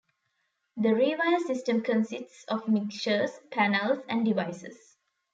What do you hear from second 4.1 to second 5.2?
"Devices".